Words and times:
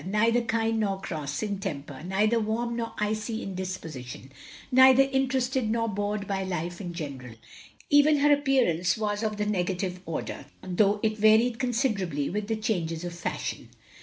Neither 0.03 0.41
kind 0.41 0.79
nor 0.79 0.99
cross, 0.99 1.43
in 1.43 1.59
temper; 1.59 2.01
neither 2.03 2.39
warm 2.39 2.75
nor 2.75 2.93
icy 2.97 3.43
in 3.43 3.53
disposition; 3.53 4.31
neither 4.71 5.03
interested 5.03 5.69
nor 5.69 5.87
bored 5.87 6.25
by 6.25 6.41
life 6.41 6.81
in 6.81 6.91
general. 6.91 7.35
Even 7.91 8.17
her 8.17 8.33
appearance 8.33 8.97
was 8.97 9.21
of 9.21 9.37
the 9.37 9.45
negative 9.45 9.99
order; 10.07 10.21
OP 10.23 10.25
GROSVENOR 10.25 10.75
SQUARE 10.75 10.85
95 10.87 10.87
thotigh 10.87 10.99
it 11.11 11.17
varied 11.19 11.59
considerably 11.59 12.29
with 12.31 12.47
the 12.47 12.55
changes 12.55 13.03
of 13.05 13.13
fashion. 13.13 13.69